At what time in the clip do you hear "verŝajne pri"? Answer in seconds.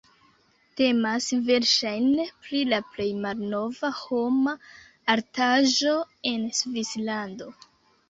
1.49-2.63